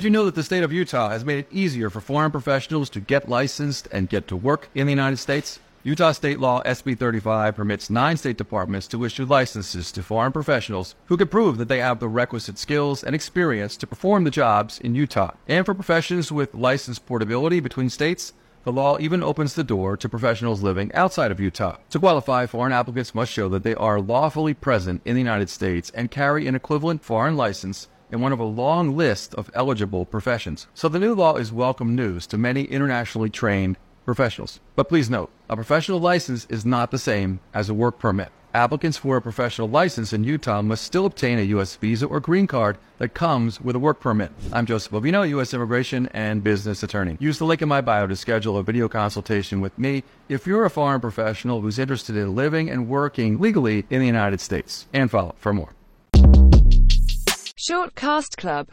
[0.00, 2.88] Did you know that the state of Utah has made it easier for foreign professionals
[2.88, 5.58] to get licensed and get to work in the United States?
[5.82, 10.94] Utah state law SB 35 permits nine state departments to issue licenses to foreign professionals
[11.08, 14.80] who can prove that they have the requisite skills and experience to perform the jobs
[14.80, 15.32] in Utah.
[15.46, 18.32] And for professions with license portability between states,
[18.64, 21.76] the law even opens the door to professionals living outside of Utah.
[21.90, 25.92] To qualify, foreign applicants must show that they are lawfully present in the United States
[25.94, 30.66] and carry an equivalent foreign license in one of a long list of eligible professions.
[30.74, 34.60] So the new law is welcome news to many internationally trained professionals.
[34.76, 38.30] But please note, a professional license is not the same as a work permit.
[38.52, 41.76] Applicants for a professional license in Utah must still obtain a U.S.
[41.76, 44.32] visa or green card that comes with a work permit.
[44.52, 45.54] I'm Joseph Bovino, U.S.
[45.54, 47.16] immigration and business attorney.
[47.20, 50.64] Use the link in my bio to schedule a video consultation with me if you're
[50.64, 54.88] a foreign professional who's interested in living and working legally in the United States.
[54.92, 55.70] And follow for more.
[57.70, 58.66] Shortcast Club